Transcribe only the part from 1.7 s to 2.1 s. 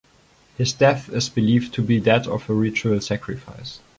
to be